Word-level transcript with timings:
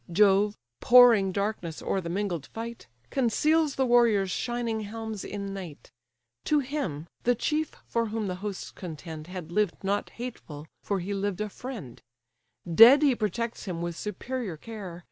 Jove, 0.11 0.57
pouring 0.79 1.31
darkness 1.31 1.79
o'er 1.79 2.01
the 2.01 2.09
mingled 2.09 2.47
fight, 2.47 2.87
Conceals 3.11 3.75
the 3.75 3.85
warriors' 3.85 4.31
shining 4.31 4.79
helms 4.79 5.23
in 5.23 5.53
night: 5.53 5.91
To 6.45 6.57
him, 6.57 7.05
the 7.21 7.35
chief 7.35 7.73
for 7.85 8.07
whom 8.07 8.25
the 8.25 8.37
hosts 8.41 8.71
contend 8.71 9.27
Had 9.27 9.51
lived 9.51 9.83
not 9.83 10.09
hateful, 10.09 10.65
for 10.81 11.01
he 11.01 11.13
lived 11.13 11.39
a 11.39 11.49
friend: 11.49 12.01
Dead 12.65 13.03
he 13.03 13.13
protects 13.13 13.65
him 13.65 13.79
with 13.83 13.95
superior 13.95 14.57
care. 14.57 14.99